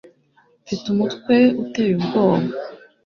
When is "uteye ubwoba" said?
1.63-2.47